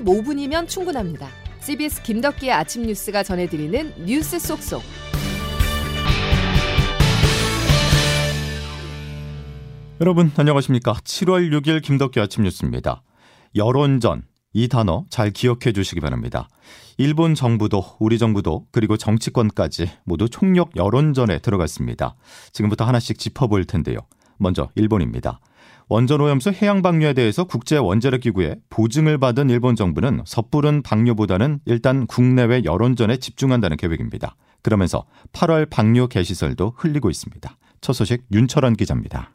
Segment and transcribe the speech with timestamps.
[0.00, 1.28] 15분이면 충분합니다.
[1.60, 4.82] CBS 김덕기의 아침 뉴스가 전해드리는 뉴스 속속.
[10.00, 10.92] 여러분 안녕하십니까?
[10.92, 13.02] 7월 6일 김덕기 아침 뉴스입니다.
[13.54, 14.22] 여론전
[14.52, 16.48] 이 단어 잘 기억해 주시기 바랍니다.
[16.98, 22.16] 일본 정부도 우리 정부도 그리고 정치권까지 모두 총력 여론전에 들어갔습니다.
[22.52, 23.98] 지금부터 하나씩 짚어볼 텐데요.
[24.38, 25.40] 먼저 일본입니다.
[25.88, 32.06] 원전 오염수 해양 방류에 대해서 국제 원자력 기구에 보증을 받은 일본 정부는 섣부른 방류보다는 일단
[32.06, 34.36] 국내외 여론전에 집중한다는 계획입니다.
[34.62, 37.56] 그러면서 8월 방류 개시설도 흘리고 있습니다.
[37.80, 39.30] 첫 소식 윤철원 기자입니다.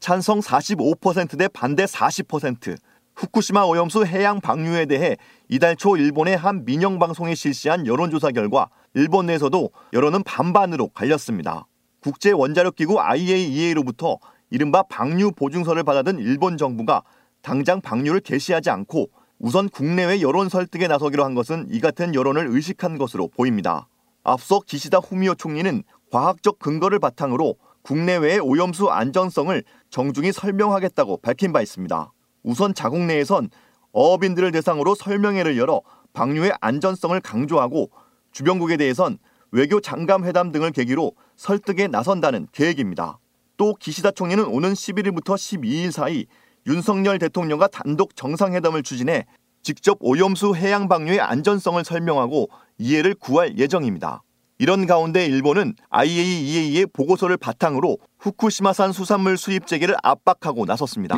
[0.00, 2.76] 찬성 45%대 반대 40%.
[3.14, 5.16] 후쿠시마 오염수 해양 방류에 대해
[5.48, 11.66] 이달 초 일본의 한 민영 방송이 실시한 여론조사 결과 일본 내에서도 여론은 반반으로 갈렸습니다.
[12.00, 14.18] 국제 원자력 기구 IAEA로부터
[14.52, 17.02] 이른바 방류 보증서를 받아든 일본 정부가
[17.40, 22.98] 당장 방류를 개시하지 않고 우선 국내외 여론 설득에 나서기로 한 것은 이 같은 여론을 의식한
[22.98, 23.88] 것으로 보입니다.
[24.22, 32.12] 앞서 기시다 후미오 총리는 과학적 근거를 바탕으로 국내외의 오염수 안전성을 정중히 설명하겠다고 밝힌 바 있습니다.
[32.42, 33.48] 우선 자국 내에선
[33.92, 35.80] 어업인들을 대상으로 설명회를 열어
[36.12, 37.90] 방류의 안전성을 강조하고
[38.32, 39.16] 주변국에 대해선
[39.50, 43.18] 외교 장관 회담 등을 계기로 설득에 나선다는 계획입니다.
[43.56, 46.26] 또 기시다 총리는 오는 11일부터 12일 사이
[46.66, 49.26] 윤석열 대통령과 단독 정상회담을 추진해
[49.62, 54.22] 직접 오염수 해양 방류의 안전성을 설명하고 이해를 구할 예정입니다.
[54.58, 61.16] 이런 가운데 일본은 IAEA의 보고서를 바탕으로 후쿠시마산 수산물 수입 재개를 압박하고 나섰습니다.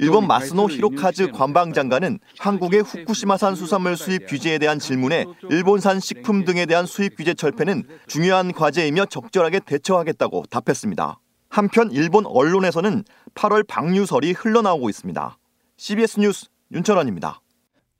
[0.00, 6.86] 일본 마스노 히로카즈 관방장관은 한국의 후쿠시마산 수산물 수입 규제에 대한 질문에 일본산 식품 등에 대한
[6.86, 11.18] 수입 규제 철폐는 중요한 과제이며 적절하게 대처하겠다고 답했습니다.
[11.54, 13.04] 한편 일본 언론에서는
[13.36, 15.38] 8월 방류설이 흘러나오고 있습니다.
[15.76, 17.42] CBS 뉴스 윤철원입니다.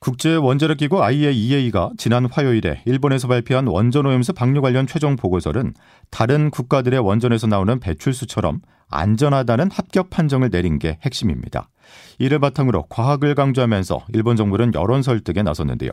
[0.00, 5.72] 국제 원자력 기구 IAEA가 지난 화요일에 일본에서 발표한 원전 오염수 방류 관련 최종 보고서는
[6.10, 11.68] 다른 국가들의 원전에서 나오는 배출수처럼 안전하다는 합격 판정을 내린 게 핵심입니다.
[12.18, 15.90] 이를 바탕으로 과학을 강조하면서 일본 정부는 여론 설득에 나섰는데요.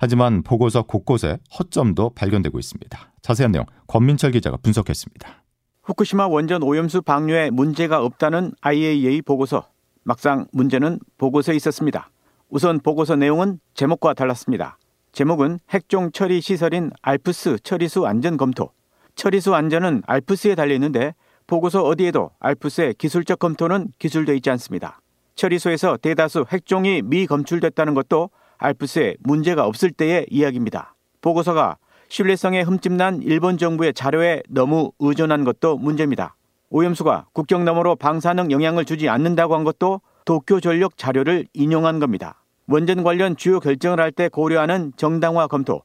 [0.00, 3.12] 하지만 보고서 곳곳에 허점도 발견되고 있습니다.
[3.22, 5.43] 자세한 내용 권민철 기자가 분석했습니다.
[5.84, 9.68] 후쿠시마 원전 오염수 방류에 문제가 없다는 IAEA 보고서.
[10.02, 12.10] 막상 문제는 보고서에 있었습니다.
[12.48, 14.78] 우선 보고서 내용은 제목과 달랐습니다.
[15.12, 18.70] 제목은 핵종 처리 시설인 알프스 처리수 안전 검토.
[19.14, 21.14] 처리수 안전은 알프스에 달려 있는데
[21.46, 25.00] 보고서 어디에도 알프스의 기술적 검토는 기술되어 있지 않습니다.
[25.34, 30.94] 처리소에서 대다수 핵종이 미검출됐다는 것도 알프스에 문제가 없을 때의 이야기입니다.
[31.20, 31.76] 보고서가
[32.14, 36.36] 신뢰성에 흠집난 일본 정부의 자료에 너무 의존한 것도 문제입니다.
[36.70, 42.40] 오염수가 국경 너머로 방사능 영향을 주지 않는다고 한 것도 도쿄 전력 자료를 인용한 겁니다.
[42.68, 45.82] 원전 관련 주요 결정을 할 때 고려하는 정당화 검토,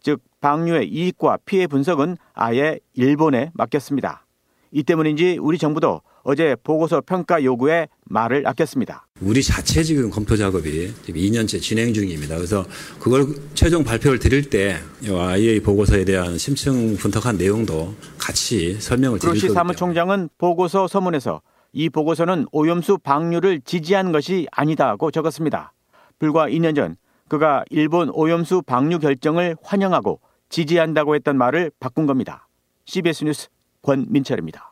[0.00, 4.24] 즉 방류의 이익과 피해 분석은 아예 일본에 맡겼습니다.
[4.70, 9.08] 이 때문인지 우리 정부도 어제 보고서 평가 요구에 말을 아꼈습니다.
[9.22, 12.36] 우리 자체 지금 검토 작업이 2년째 진행 중입니다.
[12.36, 12.64] 그래서
[12.98, 14.78] 그걸 최종 발표를 드릴 때
[15.08, 19.54] IA 보고서에 대한 심층 분석한 내용도 같이 설명을 드릴 겁니다.
[19.54, 21.40] 사무총장은 보고서 서문에서
[21.72, 25.72] 이 보고서는 오염수 방류를 지지한 것이 아니다고 적었습니다.
[26.18, 26.96] 불과 2년 전
[27.28, 32.48] 그가 일본 오염수 방류 결정을 환영하고 지지한다고 했던 말을 바꾼 겁니다.
[32.84, 33.48] CBS 뉴스
[33.82, 34.71] 권민철입니다.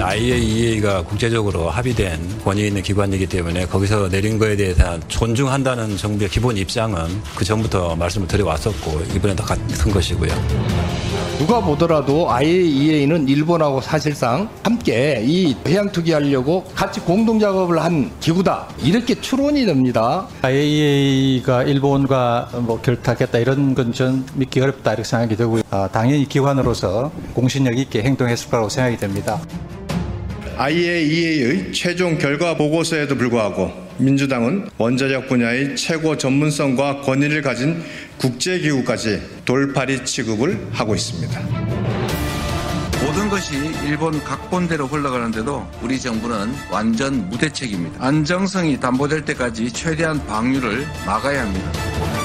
[0.00, 7.20] IAEA가 국제적으로 합의된 권위 있는 기관이기 때문에 거기서 내린 거에 대해서 존중한다는 정부의 기본 입장은
[7.34, 10.30] 그 전부터 말씀을 드려왔었고 이번에도 같은 것이고요.
[11.38, 19.20] 누가 보더라도 IAEA는 일본하고 사실상 함께 이 해양 투기하려고 같이 공동 작업을 한 기구다 이렇게
[19.20, 20.26] 추론이 됩니다.
[20.42, 25.62] IAEA가 일본과 뭐 결탁했다 이런 건 전 믿기 어렵다 이렇게 생각이 되고요.
[25.70, 29.40] 아, 당연히 기관으로서 공신력 있게 행동했을 거라고 생각이 됩니다.
[30.58, 37.80] IAEA의 최종 결과 보고서에도 불구하고 민주당은 원자력 분야의 최고 전문성과 권위를 가진
[38.18, 41.40] 국제기구까지 돌파리 취급을 하고 있습니다.
[43.04, 43.54] 모든 것이
[43.86, 48.04] 일본 각본대로 흘러가는데도 우리 정부는 완전 무대책입니다.
[48.04, 52.17] 안정성이 담보될 때까지 최대한 방류를 막아야 합니다.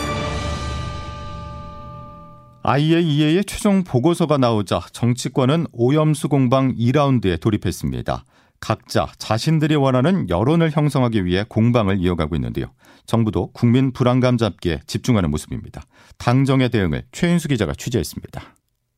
[2.66, 8.24] IAEA의 최종 보고서가 나오자 정치권은 오염수 공방 2라운드에 돌입했습니다.
[8.62, 12.68] 각자 자신들이 원하는 여론을 형성하기 위해 공방을 이어가고 있는데요.
[13.06, 15.82] 정부도 국민 불안감 잡기에 집중하는 모습입니다.
[16.18, 18.42] 당정의 대응을 최인수 기자가 취재했습니다.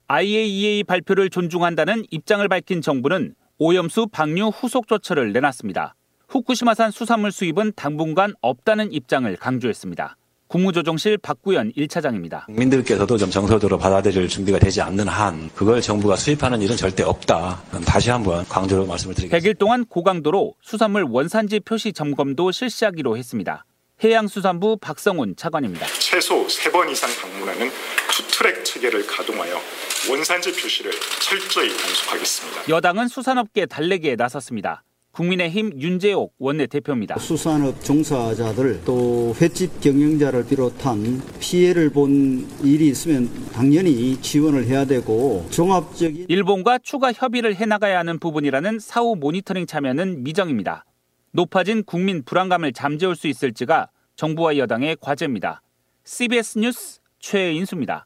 [0.10, 5.96] IAEA 발표를 존중한다는 입장을 밝힌 정부는 오염수 방류 후속 조처를 내놨습니다.
[6.30, 10.18] 후쿠시마산 수산물 수입은 당분간 없다는 입장을 강조했습니다.
[10.48, 12.46] 국무조정실 박구현 1차장입니다.
[12.46, 17.62] 국민들께서도 좀 정서적으로 받아들일 준비가 되지 않는 한 그걸 정부가 수입하는 일은 절대 없다.
[17.86, 19.50] 다시 한번 강조로 말씀을 드리겠습니다.
[19.50, 23.66] 100일 동안 고강도로 수산물 원산지 표시 점검도 실시하기로 했습니다.
[24.04, 25.88] 해양수산부 박성훈 차관입니다.
[26.00, 27.72] 최소 3번 이상 방문하는
[28.12, 29.60] 투트랙 체계를 가동하여
[30.10, 32.70] 원산지 표시를 철저히 단속하겠습니다.
[32.70, 34.84] 여당은 수산업계 달래기에 나섰습니다.
[35.16, 37.18] 국민의힘 윤재옥 원내대표입니다.
[37.20, 46.26] 수산업 종사자들 또 횟집 경영자를 비롯한 피해를 본 일이 있으면 당연히 지원을 해야 되고 종합적인
[46.28, 50.84] 일본과 추가 협의를 해나가야 하는 부분이라는 사후 모니터링 참여는 미정입니다.
[51.32, 55.62] 높아진 국민 불안감을 잠재울 수 있을지가 정부와 여당의 과제입니다.
[56.04, 58.06] CBS 뉴스 최인수입니다.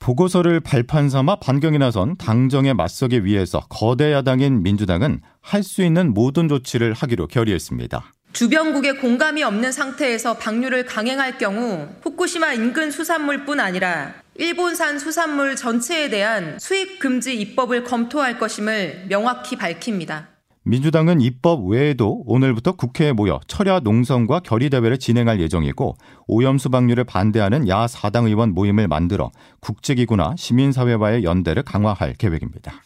[0.00, 6.48] 보고서를 발판 삼아 반경에 나선 당정에 맞서기 위해서 거대 야당인 민주당은 할 수 있는 모든
[6.48, 8.12] 조치를 하기로 결의했습니다.
[8.32, 16.58] 주변국에 공감이 없는 상태에서 방류를 강행할 경우 후쿠시마 인근 수산물뿐 아니라 일본산 수산물 전체에 대한
[16.58, 20.29] 수입 금지 입법을 검토할 것임을 명확히 밝힙니다.
[20.62, 25.96] 민주당은 입법 외에도 오늘부터 국회에 모여 철야 농성과 결의대회를 진행할 예정이고
[26.26, 29.30] 오염 수 방류를 반대하는 야 4당 의원 모임을 만들어
[29.60, 32.82] 국제기구나 시민사회와의 연대를 강화할 계획입니다.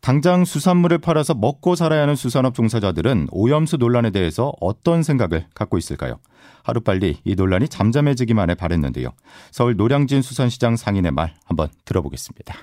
[0.00, 6.18] 당장 수산물을 팔아서 먹고 살아야 하는 수산업 종사자들은 오염수 논란에 대해서 어떤 생각을 갖고 있을까요?
[6.64, 9.10] 하루빨리 이 논란이 잠잠해지기만을 바랬는데요.
[9.52, 12.56] 서울 노량진 수산시장 상인의 말 한번 들어보겠습니다.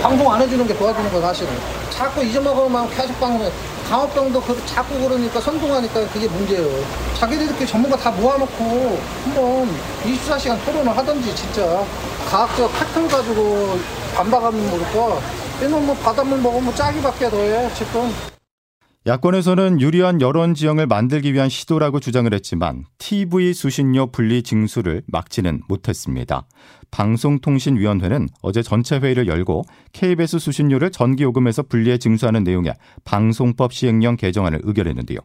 [0.00, 1.52] 방송 안 해주는 게 도와주는 거 사실은.
[1.90, 3.50] 자꾸 잊어먹으면 계속 방송해.
[3.88, 6.84] 강화병도 그 자꾸 그러니까 선동하니까 그게 문제예요.
[7.18, 9.68] 자기들끼리 전문가 다 모아놓고 한번
[10.04, 11.84] 24시간 토론을 하든지 진짜
[12.30, 13.78] 과학적 팩트를 가지고
[14.14, 15.20] 반박하면 모를까.
[15.62, 18.10] 얘는 뭐 바닷물 먹으면 짜기밖에 더해 지금.
[19.06, 26.46] 야권에서는 유리한 여론 지형을 만들기 위한 시도라고 주장을 했지만 TV 수신료 분리 징수를 막지는 못했습니다.
[26.94, 32.74] 방송통신위원회는 어제 전체 회의를 열고 KBS 수신료를 전기요금에서 분리해 징수하는 내용의
[33.04, 35.18] 방송법 시행령 개정안을 의결했는데요.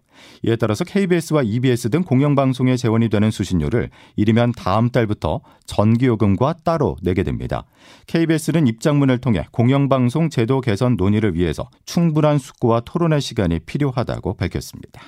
[0.43, 7.21] 이에 따라서 KBS와 EBS 등 공영방송에 재원이 되는 수신료를 이르면 다음 달부터 전기요금과 따로 내게
[7.21, 7.65] 됩니다.
[8.07, 15.01] KBS는 입장문을 통해 공영방송 제도 개선 논의를 위해서 충분한 숙고와 토론의 시간이 필요하다고 밝혔습니다.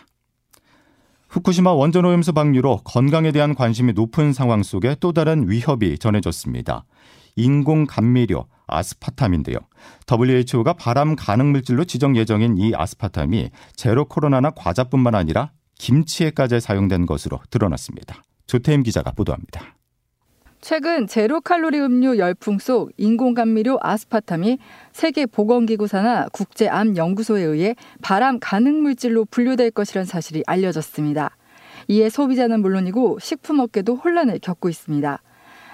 [1.31, 6.83] 후쿠시마 원전 오염수 방류로 건강에 대한 관심이 높은 상황 속에 또 다른 위협이 전해졌습니다.
[7.37, 9.57] 인공 감미료 아스파탐인데요.
[10.11, 17.39] WHO가 발암 가능 물질로 지정 예정인 이 아스파탐이 제로 코로나나 과자뿐만 아니라 김치에까지 사용된 것으로
[17.49, 18.21] 드러났습니다.
[18.45, 19.77] 조태임 기자가 보도합니다.
[20.61, 24.59] 최근 제로 칼로리 음료 열풍 속 인공 감미료 아스파탐이
[24.91, 31.35] 세계 보건기구 산하 국제 암 연구소에 의해 발암 가능 물질로 분류될 것이란 사실이 알려졌습니다.
[31.87, 35.19] 이에 소비자는 물론이고 식품업계도 혼란을 겪고 있습니다.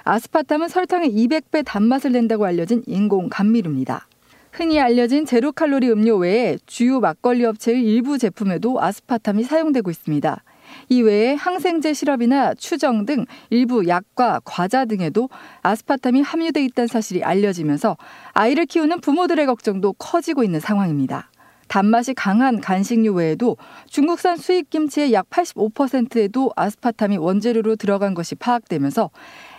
[0.06, 4.07] 아스파탐은 설탕의 200배 단맛을 낸다고 알려진 인공 감미료입니다.
[4.54, 10.44] 흔히 알려진 제로 칼로리 음료 외에 주요 막걸리 업체의 일부 제품에도 아스파탐이 사용되고 있습니다.
[10.89, 15.29] 이외에 항생제 시럽이나 추정 등 일부 약과 과자 등에도
[15.62, 17.97] 아스파탐이 함유돼 있다는 사실이 알려지면서
[18.33, 21.29] 아이를 키우는 부모들의 걱정도 커지고 있는 상황입니다.
[21.68, 23.57] 단맛이 강한 간식류 외에도
[23.88, 29.10] 중국산 수입 김치의 약 85%에도 아스파탐이 원재료로 들어간 것이 파악되면서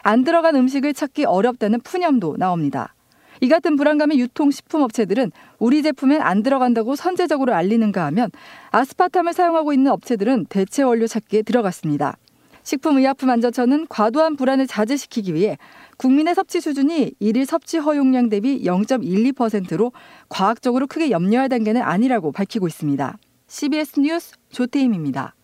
[0.03, 2.95] 안 들어간 음식을 찾기 어렵다는 푸념도 나옵니다.
[3.41, 8.31] 이 같은 불안감의 유통식품업체들은 우리 제품엔 안 들어간다고 선제적으로 알리는가 하면
[8.71, 12.17] 아스파탐을 사용하고 있는 업체들은 대체 원료 찾기에 들어갔습니다.
[12.65, 15.57] 식품의약품안전처는 과도한 불안을 자제시키기 위해
[15.97, 19.93] 국민의 섭취 수준이 일일 섭취 허용량 대비 0.12%로
[20.29, 23.17] 과학적으로 크게 염려할 단계는 아니라고 밝히고 있습니다.
[23.47, 25.35] CBS 뉴스 조태임입니다.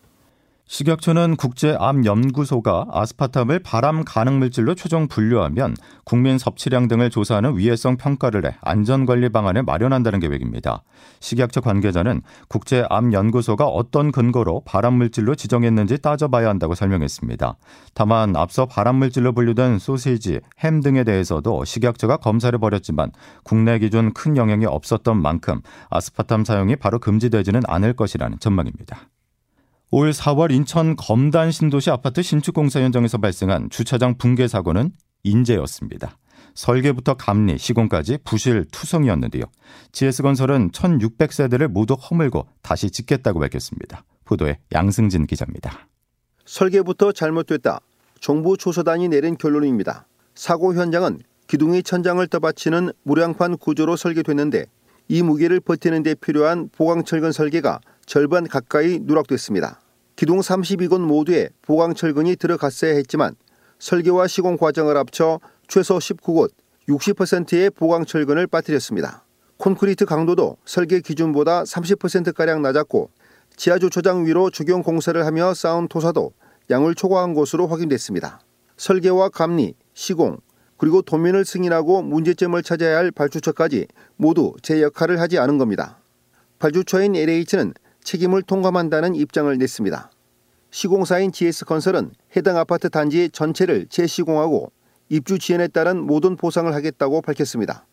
[0.75, 8.57] 식약처는 국제암연구소가 아스파탐을 발암 가능 물질로 최종 분류하면 국민 섭취량 등을 조사하는 위해성 평가를 해
[8.61, 10.83] 안전관리 방안을 마련한다는 계획입니다.
[11.21, 17.57] 식약처 관계자는 국제암연구소가 어떤 근거로 발암 물질로 지정했는지 따져봐야 한다고 설명했습니다.
[17.95, 23.13] 다만 앞서 발암 물질로 분류된 소시지, 햄 등에 대해서도 식약처가 검사를 벌였지만
[23.45, 29.09] 국내 기준 큰 영향이 없었던 만큼 아스파탐 사용이 바로 금지되지는 않을 것이라는 전망입니다.
[29.97, 34.91] 올 4월 인천 검단 신도시 아파트 신축 공사 현장에서 발생한 주차장 붕괴 사고는
[35.23, 36.19] 인재였습니다.
[36.57, 39.45] 설계부터 감리, 시공까지 부실 투성이었는데요.
[39.93, 44.03] GS건설은 1,600세대를 모두 허물고 다시 짓겠다고 밝혔습니다.
[44.25, 45.87] 보도에 양승진 기자입니다.
[46.45, 47.79] 설계부터 잘못됐다.
[48.19, 50.09] 정부 조사단이 내린 결론입니다.
[50.35, 54.67] 사고 현장은 기둥의 천장을 떠받치는 무량판 구조로 설계됐는데
[55.07, 59.83] 이 무게를 버티는 데 필요한 보강철근 설계가 절반 가까이 누락됐습니다.
[60.17, 63.35] 기둥 32건 모두에 보강 철근이 들어갔어야 했지만
[63.79, 66.51] 설계와 시공 과정을 합쳐 최소 19곳
[66.89, 69.25] 60%의 보강 철근을 빠뜨렸습니다.
[69.57, 73.11] 콘크리트 강도도 설계 기준보다 30%가량 낮았고
[73.57, 76.33] 지하 주차장 위로 적용 공사를 하며 쌓은 토사도
[76.71, 78.41] 양을 초과한 것으로 확인됐습니다.
[78.77, 80.39] 설계와 감리, 시공,
[80.77, 86.01] 그리고 도면을 승인하고 문제점을 찾아야 할 발주처까지 모두 제 역할을 하지 않은 겁니다.
[86.59, 87.75] 발주처인 LH는
[88.05, 90.11] 책임을 통감한다는 입장을 냈습니다.
[90.71, 94.73] 시공사인 GS건설은 해당 아파트 단지 전체를 재시공하고
[95.09, 97.87] 입주 지연에 따른 모든 보상을 하겠다고 밝혔습니다.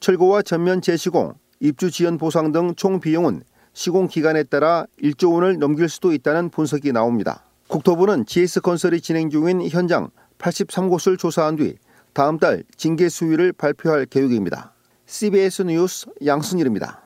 [0.00, 3.42] 철거와 전면 재시공, 입주 지연 보상 등 총 비용은
[3.72, 7.44] 시공 기간에 따라 1조 원을 넘길 수도 있다는 분석이 나옵니다.
[7.68, 11.76] 국토부는 GS건설이 진행 중인 현장 83곳을 조사한 뒤
[12.12, 14.74] 다음 달 징계 수위를 발표할 계획입니다.
[15.06, 17.05] CBS 뉴스 양순일입니다.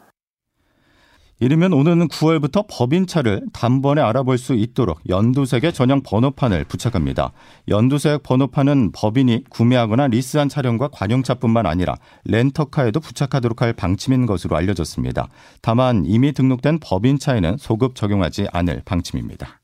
[1.40, 7.32] 이르면 오는 9월부터 법인차를 단번에 알아볼 수 있도록 연두색의 전용 번호판을 부착합니다.
[7.68, 15.28] 연두색 번호판은 법인이 구매하거나 리스한 차량과 관용차뿐만 아니라 렌터카에도 부착하도록 할 방침인 것으로 알려졌습니다.
[15.62, 19.60] 다만 이미 등록된 법인차에는 소급 적용하지 않을 방침입니다.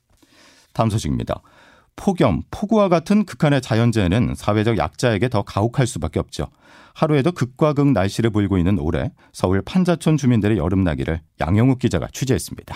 [0.73, 1.43] 다음 소식입니다.
[1.97, 6.47] 폭염, 폭우와 같은 극한의 자연재해는 사회적 약자에게 더 가혹할 수밖에 없죠.
[6.95, 12.75] 하루에도 극과 극 날씨를 보이고 있는 올해 서울 판자촌 주민들의 여름나기를 양영욱 기자가 취재했습니다.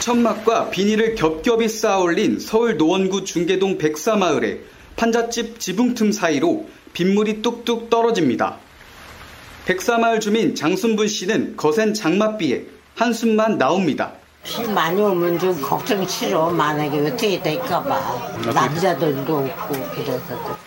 [0.00, 4.60] 천막과 비닐을 겹겹이 쌓아 올린 서울 노원구 중계동 백사마을의
[4.96, 8.58] 판잣집 지붕 틈 사이로 빗물이 뚝뚝 떨어집니다.
[9.66, 14.14] 백사마을 주민 장순분 씨는 거센 장맛비에 한숨만 나옵니다.
[14.42, 16.50] 비 많이 오면 좀 걱정이 싫어.
[16.50, 18.52] 만약에 어떻게 될까봐.
[18.54, 20.58] 남자들도 없고 그래서.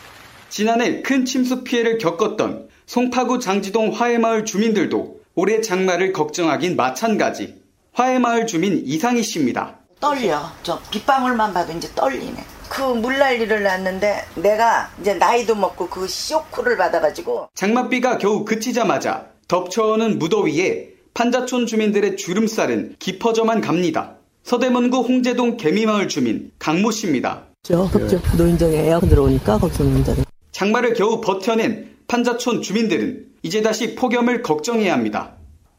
[0.49, 7.61] 지난해 큰 침수 피해를 겪었던 송파구 장지동 화해마을 주민들도 올해 장마를 걱정하긴 마찬가지.
[7.93, 9.77] 화해마을 주민 이상희 씨입니다.
[9.99, 10.41] 떨려.
[10.63, 12.43] 저 빗방울만 봐도 이제 떨리네.
[12.69, 20.90] 그 물난리를 났는데 내가 이제 나이도 먹고 그 쇼크를 받아가지고 장맛비가 겨우 그치자마자 덮쳐오는 무더위에
[21.13, 24.17] 판자촌 주민들의 주름살은 깊어져만 갑니다.
[24.43, 27.47] 서대문구 홍제동 개미마을 주민 강모 씨입니다.
[27.63, 30.15] 저 급적 노인정에 에어컨 들어오니까 걱정입니다.
[30.51, 35.35] 장마를 겨우 버텨낸 판자촌 주민들은 이제 다시 폭염을 걱정해야 합니다.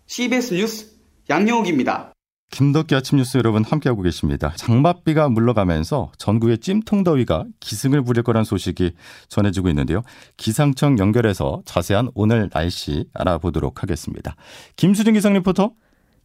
[0.06, 0.86] CBS 뉴스
[1.28, 2.11] 양영욱입니다.
[2.52, 4.52] 김덕기 아침 뉴스 여러분 함께하고 계십니다.
[4.56, 8.92] 장맛비가 물러가면서 전국의 찜통더위가 기승을 부릴 거란 소식이
[9.28, 10.02] 전해지고 있는데요.
[10.36, 14.36] 기상청 연결해서 자세한 오늘 날씨 알아보도록 하겠습니다.
[14.76, 15.72] 김수진 기상 리포터.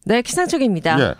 [0.04, 1.00] 네, 기상청입니다.
[1.00, 1.14] 예.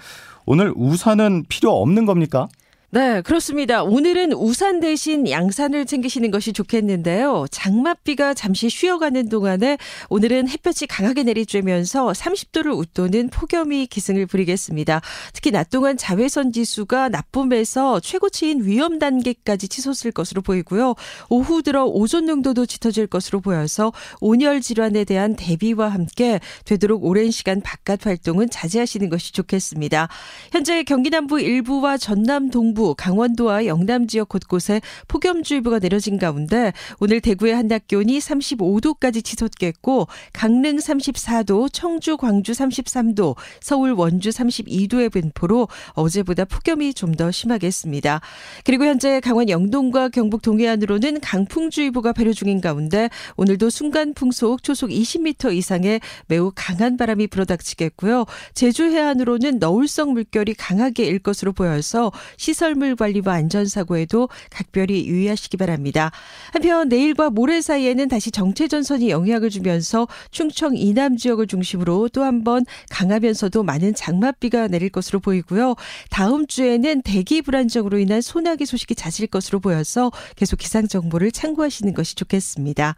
[0.44, 2.46] 오늘 우산은 필요 없는 겁니까?
[2.90, 3.82] 네, 그렇습니다.
[3.82, 7.44] 오늘은 우산 대신 양산을 챙기시는 것이 좋겠는데요.
[7.50, 9.76] 장맛비가 잠시 쉬어가는 동안에
[10.08, 15.02] 오늘은 햇볕이 강하게 내리쬐면서 30도를 웃도는 폭염이 기승을 부리겠습니다.
[15.34, 20.94] 특히 낮 동안 자외선 지수가 나쁨에서 최고치인 위험 단계까지 치솟을 것으로 보이고요.
[21.28, 23.92] 오후 들어 오존 농도도 짙어질 것으로 보여서
[24.22, 30.08] 온열 질환에 대한 대비와 함께 되도록 오랜 시간 바깥 활동은 자제하시는 것이 좋겠습니다.
[30.52, 37.20] 현재 경기 남부 일부와 전남 동부 동부, 강원도와 영남 지역 곳곳에 폭염주의보가 내려진 가운데 오늘
[37.20, 46.44] 대구의 한낮 기온이 35도까지 치솟겠고 강릉 34도, 청주, 광주 33도, 서울, 원주 32도의 분포로 어제보다
[46.44, 48.20] 폭염이 좀 더 심하겠습니다.
[48.64, 55.52] 그리고 현재 강원 영동과 경북 동해안으로는 강풍주의보가 발효 중인 가운데 오늘도 순간 풍속 초속 20m
[55.56, 58.26] 이상의 매우 강한 바람이 불어닥치겠고요.
[58.54, 66.10] 제주 해안으로는 너울성 물결이 강하게 일 것으로 보여서 시설 시설물 관리와 안전사고에도 각별히 유의하시기 바랍니다.
[66.52, 72.64] 한편 내일과 모레 사이에는 다시 정체전선이 영향을 주면서 충청 이남 지역을 중심으로 또 한 번
[72.90, 75.74] 강하면서도 많은 장맛비가 내릴 것으로 보이고요.
[76.10, 82.14] 다음 주에는 대기 불안정으로 인한 소나기 소식이 잦을 것으로 보여서 계속 기상 정보를 참고하시는 것이
[82.14, 82.94] 좋겠습니다.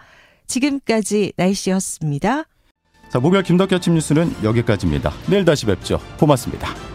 [0.47, 2.45] 지금까지 날씨였습니다.
[3.09, 5.13] 자, 목요일 김덕기 아침 뉴스는 여기까지입니다.
[5.29, 6.01] 내일 다시 뵙죠.
[6.19, 6.90] 고맙습니다.